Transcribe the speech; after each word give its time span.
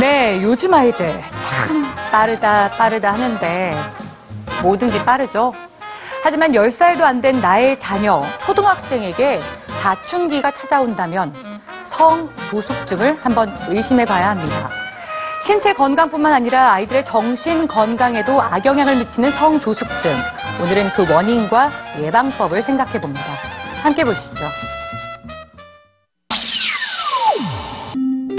네, 0.00 0.40
요즘 0.42 0.74
아이들 0.74 1.22
참 1.38 1.84
빠르다 2.10 2.70
빠르다 2.72 3.12
하는데 3.12 3.74
뭐든지 4.62 5.04
빠르죠. 5.04 5.52
하지만 6.22 6.52
10살도 6.52 7.02
안 7.02 7.20
된 7.20 7.40
나의 7.40 7.78
자녀, 7.78 8.24
초등학생에게 8.38 9.40
사춘기가 9.80 10.50
찾아온다면 10.50 11.34
성조숙증을 11.84 13.18
한번 13.22 13.54
의심해 13.68 14.04
봐야 14.06 14.30
합니다. 14.30 14.70
신체 15.44 15.74
건강뿐만 15.74 16.32
아니라 16.32 16.72
아이들의 16.72 17.04
정신 17.04 17.66
건강에도 17.68 18.40
악영향을 18.40 18.96
미치는 18.96 19.30
성조숙증. 19.30 20.10
오늘은 20.62 20.92
그 20.94 21.12
원인과 21.12 21.70
예방법을 22.00 22.62
생각해 22.62 22.98
봅니다. 23.00 23.26
함께 23.82 24.02
보시죠. 24.04 24.46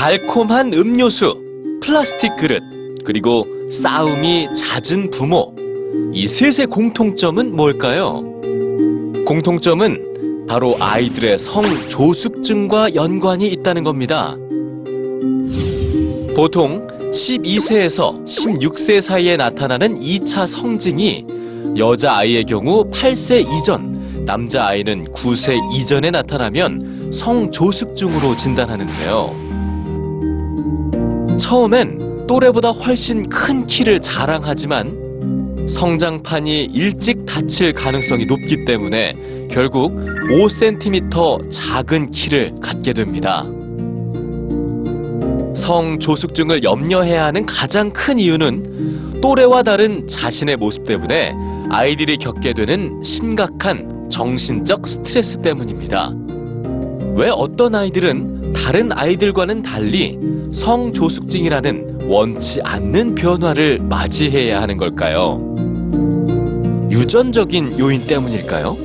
달콤한 0.00 0.72
음료수, 0.72 1.38
플라스틱 1.82 2.34
그릇, 2.36 2.62
그리고 3.04 3.46
싸움이 3.70 4.48
잦은 4.54 5.10
부모. 5.10 5.54
이 6.14 6.26
셋의 6.26 6.68
공통점은 6.68 7.54
뭘까요? 7.54 8.22
공통점은 9.26 10.46
바로 10.48 10.74
아이들의 10.80 11.38
성조숙증과 11.38 12.94
연관이 12.94 13.48
있다는 13.48 13.84
겁니다. 13.84 14.36
보통 16.34 16.86
12세에서 17.12 18.24
16세 18.24 19.02
사이에 19.02 19.36
나타나는 19.36 20.00
2차 20.00 20.46
성징이 20.46 21.26
여자아이의 21.76 22.44
경우 22.46 22.88
8세 22.88 23.46
이전, 23.52 24.24
남자아이는 24.24 25.12
9세 25.12 25.58
이전에 25.74 26.10
나타나면 26.10 27.10
성조숙증으로 27.12 28.34
진단하는데요. 28.34 29.49
처음엔 31.40 32.26
또래보다 32.26 32.68
훨씬 32.70 33.26
큰 33.28 33.66
키를 33.66 34.00
자랑하지만 34.00 35.66
성장판이 35.66 36.66
일찍 36.66 37.24
닫힐 37.24 37.72
가능성이 37.72 38.26
높기 38.26 38.66
때문에 38.66 39.14
결국 39.50 39.94
5cm 40.28 41.50
작은 41.50 42.10
키를 42.10 42.54
갖게 42.60 42.92
됩니다. 42.92 43.44
성조숙증을 45.56 46.62
염려해야 46.62 47.24
하는 47.24 47.46
가장 47.46 47.90
큰 47.90 48.18
이유는 48.18 49.20
또래와 49.22 49.62
다른 49.62 50.06
자신의 50.06 50.58
모습 50.58 50.84
때문에 50.84 51.34
아이들이 51.70 52.18
겪게 52.18 52.52
되는 52.52 53.02
심각한 53.02 54.08
정신적 54.10 54.86
스트레스 54.86 55.38
때문입니다. 55.38 56.12
왜 57.14 57.30
어떤 57.30 57.74
아이들은 57.74 58.39
다른 58.64 58.92
아이들과는 58.92 59.62
달리 59.62 60.18
성조숙증이라는 60.52 62.00
원치 62.06 62.60
않는 62.62 63.14
변화를 63.14 63.78
맞이해야 63.82 64.60
하는 64.60 64.76
걸까요? 64.76 65.40
유전적인 66.90 67.78
요인 67.78 68.06
때문일까요? 68.06 68.76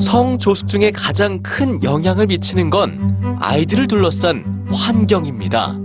성조숙증에 0.00 0.90
가장 0.92 1.40
큰 1.42 1.82
영향을 1.82 2.26
미치는 2.26 2.70
건 2.70 3.36
아이들을 3.40 3.86
둘러싼 3.86 4.64
환경입니다. 4.72 5.76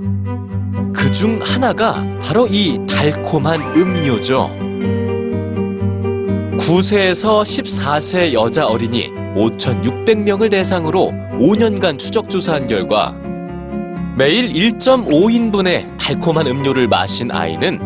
그 0.93 1.09
중 1.11 1.39
하나가 1.43 2.03
바로 2.21 2.47
이 2.47 2.77
달콤한 2.87 3.61
음료죠. 3.75 4.49
9세에서 6.57 7.41
14세 7.43 8.33
여자 8.33 8.67
어린이 8.67 9.09
5,600명을 9.39 10.51
대상으로 10.51 11.13
5년간 11.39 11.97
추적 11.97 12.29
조사한 12.29 12.67
결과 12.67 13.15
매일 14.17 14.49
1.5인분의 14.51 15.97
달콤한 15.97 16.45
음료를 16.47 16.87
마신 16.89 17.31
아이는 17.31 17.79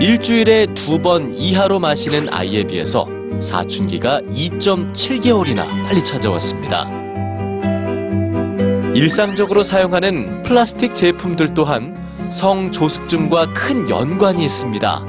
일주일에 0.00 0.66
두 0.74 0.98
번 0.98 1.32
이하로 1.34 1.78
마시는 1.78 2.32
아이에 2.32 2.64
비해서 2.64 3.06
사춘기가 3.40 4.20
2.7개월이나 4.22 5.84
빨리 5.84 6.02
찾아왔습니다. 6.02 6.90
일상적으로 8.94 9.62
사용하는 9.62 10.42
플라스틱 10.42 10.94
제품들 10.94 11.54
또한 11.54 11.94
성조숙증과 12.30 13.52
큰 13.52 13.88
연관이 13.88 14.44
있습니다. 14.44 15.06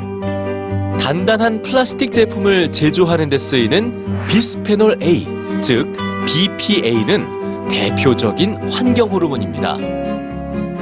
단단한 1.00 1.62
플라스틱 1.62 2.12
제품을 2.12 2.72
제조하는 2.72 3.30
데 3.30 3.38
쓰이는 3.38 4.28
비스페놀 4.28 5.00
A, 5.02 5.26
즉 5.62 5.94
BPA는 6.26 7.68
대표적인 7.68 8.70
환경 8.70 9.10
호르몬입니다. 9.10 9.76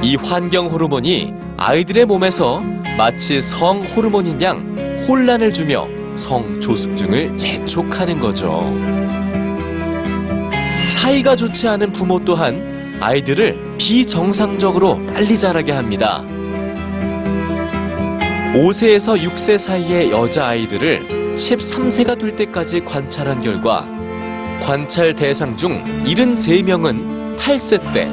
이 0.02 0.16
환경 0.16 0.66
호르몬이 0.66 1.34
아이들의 1.56 2.04
몸에서 2.06 2.60
마치 2.96 3.40
성 3.40 3.82
호르몬인 3.82 4.40
양 4.42 4.76
혼란을 5.08 5.52
주며 5.52 5.86
성조숙증을 6.16 7.36
재촉하는 7.36 8.20
거죠. 8.20 8.72
사이가 10.88 11.36
좋지 11.36 11.68
않은 11.68 11.92
부모 11.92 12.24
또한 12.24 12.98
아이들을 13.00 13.76
비정상적으로 13.78 15.04
빨리 15.06 15.38
자라게 15.38 15.72
합니다. 15.72 16.24
5세에서 18.54 19.20
6세 19.20 19.58
사이의 19.58 20.10
여자아이들을 20.10 21.34
13세가 21.34 22.18
될 22.18 22.36
때까지 22.36 22.84
관찰한 22.84 23.38
결과 23.38 23.95
관찰 24.62 25.14
대상 25.14 25.56
중 25.56 25.82
73명은 26.04 27.36
8세 27.36 27.92
때 27.92 28.10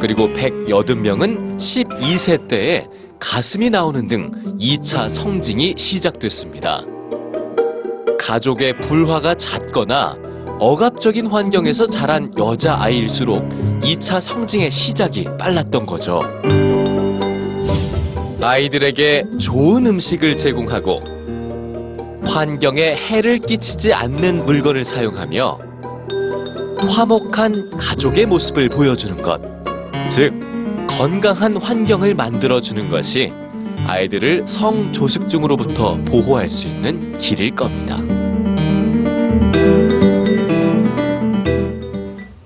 그리고 0.00 0.28
180명은 0.28 1.56
12세 1.56 2.48
때에 2.48 2.86
가슴이 3.18 3.70
나오는 3.70 4.06
등 4.06 4.30
2차 4.60 5.08
성징이 5.08 5.74
시작됐습니다. 5.76 6.82
가족의 8.18 8.78
불화가 8.80 9.34
잦거나 9.34 10.16
억압적인 10.58 11.26
환경에서 11.26 11.86
자란 11.86 12.30
여자아이일수록 12.38 13.48
2차 13.82 14.20
성징의 14.20 14.70
시작이 14.70 15.26
빨랐던 15.38 15.86
거죠. 15.86 16.22
아이들에게 18.40 19.24
좋은 19.40 19.86
음식을 19.86 20.36
제공하고 20.36 21.00
환경에 22.24 22.94
해를 22.94 23.38
끼치지 23.38 23.92
않는 23.92 24.44
물건을 24.44 24.84
사용하며 24.84 25.65
화목한 26.80 27.70
가족의 27.70 28.26
모습을 28.26 28.68
보여주는 28.68 29.20
것, 29.22 29.40
즉 30.08 30.34
건강한 30.88 31.56
환경을 31.56 32.14
만들어주는 32.14 32.88
것이 32.88 33.32
아이들을 33.86 34.46
성조숙증으로부터 34.46 35.96
보호할 36.04 36.48
수 36.48 36.68
있는 36.68 37.16
길일 37.16 37.54
겁니다. 37.54 37.96